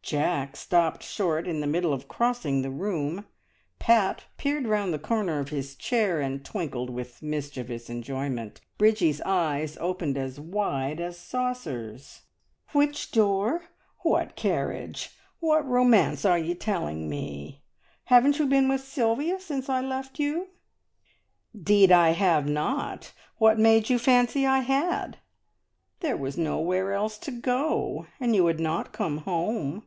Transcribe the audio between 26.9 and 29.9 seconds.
else to go, and you had not come home.